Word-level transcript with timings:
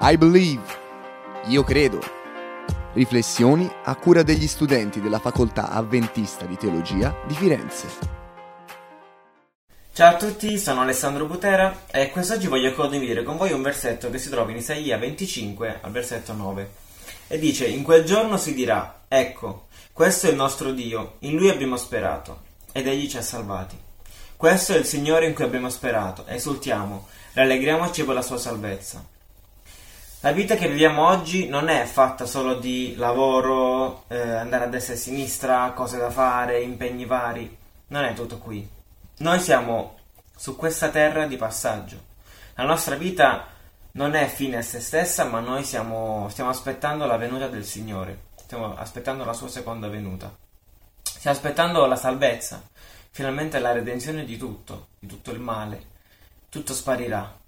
I 0.00 0.16
believe. 0.16 0.62
Io 1.46 1.64
credo. 1.64 1.98
Riflessioni 2.92 3.68
a 3.82 3.96
cura 3.96 4.22
degli 4.22 4.46
studenti 4.46 5.00
della 5.00 5.18
Facoltà 5.18 5.70
Avventista 5.70 6.44
di 6.44 6.56
Teologia 6.56 7.16
di 7.26 7.34
Firenze. 7.34 7.88
Ciao 9.92 10.14
a 10.14 10.16
tutti, 10.16 10.56
sono 10.56 10.82
Alessandro 10.82 11.26
Butera 11.26 11.86
e 11.90 12.12
quest'oggi 12.12 12.46
voglio 12.46 12.72
condividere 12.74 13.24
con 13.24 13.36
voi 13.36 13.50
un 13.50 13.60
versetto 13.60 14.08
che 14.08 14.18
si 14.18 14.30
trova 14.30 14.52
in 14.52 14.58
Isaia 14.58 14.96
25 14.98 15.78
al 15.80 15.90
versetto 15.90 16.32
9 16.32 16.70
e 17.26 17.38
dice 17.40 17.66
in 17.66 17.82
quel 17.82 18.04
giorno 18.04 18.36
si 18.36 18.54
dirà 18.54 19.00
ecco 19.08 19.66
questo 19.92 20.28
è 20.28 20.30
il 20.30 20.36
nostro 20.36 20.70
Dio 20.70 21.16
in 21.20 21.34
lui 21.34 21.50
abbiamo 21.50 21.76
sperato 21.76 22.42
ed 22.70 22.86
egli 22.86 23.08
ci 23.08 23.16
ha 23.16 23.22
salvati 23.22 23.76
questo 24.36 24.74
è 24.74 24.76
il 24.76 24.84
Signore 24.84 25.26
in 25.26 25.34
cui 25.34 25.42
abbiamo 25.42 25.68
sperato 25.68 26.24
esultiamo 26.28 27.08
rallegriamoci 27.32 28.04
per 28.04 28.14
la 28.14 28.22
sua 28.22 28.38
salvezza 28.38 29.16
la 30.20 30.32
vita 30.32 30.56
che 30.56 30.66
viviamo 30.68 31.06
oggi 31.06 31.46
non 31.46 31.68
è 31.68 31.84
fatta 31.84 32.26
solo 32.26 32.54
di 32.54 32.96
lavoro, 32.96 34.02
eh, 34.08 34.18
andare 34.18 34.64
a 34.64 34.66
destra 34.66 34.94
e 34.94 34.96
a 34.96 35.00
sinistra, 35.00 35.72
cose 35.76 35.96
da 35.96 36.10
fare, 36.10 36.60
impegni 36.60 37.04
vari. 37.04 37.56
Non 37.88 38.02
è 38.02 38.14
tutto 38.14 38.38
qui. 38.38 38.68
Noi 39.18 39.38
siamo 39.38 39.96
su 40.36 40.56
questa 40.56 40.88
terra 40.88 41.28
di 41.28 41.36
passaggio. 41.36 42.02
La 42.56 42.64
nostra 42.64 42.96
vita 42.96 43.46
non 43.92 44.14
è 44.14 44.26
fine 44.26 44.56
a 44.56 44.62
se 44.62 44.80
stessa, 44.80 45.22
ma 45.22 45.38
noi 45.38 45.62
siamo, 45.62 46.28
stiamo 46.30 46.50
aspettando 46.50 47.06
la 47.06 47.16
venuta 47.16 47.46
del 47.46 47.64
Signore. 47.64 48.26
Stiamo 48.34 48.76
aspettando 48.76 49.24
la 49.24 49.32
sua 49.32 49.48
seconda 49.48 49.86
venuta. 49.86 50.36
Stiamo 51.00 51.36
aspettando 51.36 51.86
la 51.86 51.96
salvezza, 51.96 52.60
finalmente 53.10 53.60
la 53.60 53.70
redenzione 53.70 54.24
di 54.24 54.36
tutto, 54.36 54.88
di 54.98 55.06
tutto 55.06 55.30
il 55.30 55.38
male. 55.38 55.96
Tutto 56.48 56.74
sparirà 56.74 57.38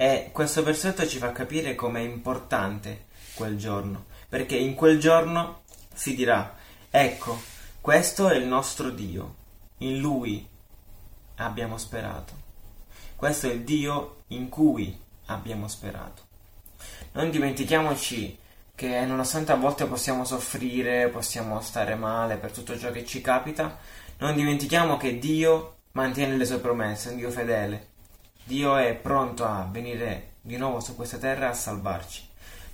e 0.00 0.30
questo 0.30 0.62
versetto 0.62 1.04
ci 1.08 1.18
fa 1.18 1.32
capire 1.32 1.74
com'è 1.74 1.98
importante 1.98 3.06
quel 3.34 3.58
giorno, 3.58 4.04
perché 4.28 4.54
in 4.54 4.74
quel 4.74 5.00
giorno 5.00 5.62
si 5.92 6.14
dirà, 6.14 6.54
ecco, 6.88 7.36
questo 7.80 8.28
è 8.28 8.36
il 8.36 8.46
nostro 8.46 8.90
Dio, 8.90 9.34
in 9.78 9.98
Lui 9.98 10.48
abbiamo 11.38 11.78
sperato. 11.78 12.32
Questo 13.16 13.48
è 13.48 13.50
il 13.50 13.64
Dio 13.64 14.18
in 14.28 14.48
cui 14.48 14.96
abbiamo 15.26 15.66
sperato. 15.66 16.22
Non 17.14 17.32
dimentichiamoci 17.32 18.38
che 18.76 19.04
nonostante 19.04 19.50
a 19.50 19.56
volte 19.56 19.86
possiamo 19.86 20.24
soffrire, 20.24 21.08
possiamo 21.08 21.60
stare 21.60 21.96
male 21.96 22.36
per 22.36 22.52
tutto 22.52 22.78
ciò 22.78 22.92
che 22.92 23.04
ci 23.04 23.20
capita, 23.20 23.76
non 24.18 24.36
dimentichiamo 24.36 24.96
che 24.96 25.18
Dio 25.18 25.78
mantiene 25.92 26.36
le 26.36 26.44
sue 26.44 26.60
promesse, 26.60 27.08
è 27.08 27.12
un 27.14 27.18
Dio 27.18 27.30
fedele 27.32 27.96
Dio 28.48 28.78
è 28.78 28.94
pronto 28.94 29.44
a 29.44 29.68
venire 29.70 30.36
di 30.40 30.56
nuovo 30.56 30.80
su 30.80 30.96
questa 30.96 31.18
terra 31.18 31.50
a 31.50 31.52
salvarci. 31.52 32.26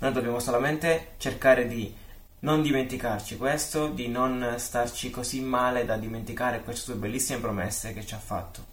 Noi 0.00 0.12
dobbiamo 0.12 0.38
solamente 0.38 1.12
cercare 1.16 1.66
di 1.66 1.96
non 2.40 2.60
dimenticarci 2.60 3.38
questo, 3.38 3.88
di 3.88 4.06
non 4.08 4.56
starci 4.58 5.08
così 5.08 5.40
male 5.40 5.86
da 5.86 5.96
dimenticare 5.96 6.60
queste 6.60 6.82
sue 6.82 6.94
bellissime 6.96 7.40
promesse 7.40 7.94
che 7.94 8.04
ci 8.04 8.12
ha 8.12 8.18
fatto. 8.18 8.66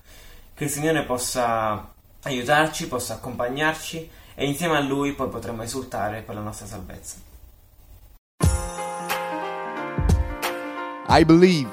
Che 0.53 0.65
il 0.65 0.69
Signore 0.69 1.05
possa 1.05 1.89
aiutarci, 2.23 2.89
possa 2.89 3.13
accompagnarci 3.13 4.09
e 4.35 4.45
insieme 4.45 4.75
a 4.75 4.81
Lui 4.81 5.13
poi 5.13 5.29
potremo 5.29 5.63
esultare 5.63 6.21
per 6.21 6.35
la 6.35 6.41
nostra 6.41 6.65
salvezza. 6.65 7.15
I 11.07 11.23
believe. 11.23 11.71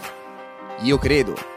Io 0.83 0.99
credo. 0.99 1.56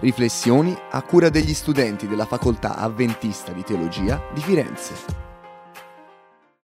Riflessioni 0.00 0.76
a 0.90 1.02
cura 1.02 1.28
degli 1.28 1.54
studenti 1.54 2.06
della 2.06 2.24
Facoltà 2.24 2.76
Avventista 2.76 3.50
di 3.50 3.64
Teologia 3.64 4.22
di 4.32 4.40
Firenze. 4.40 5.27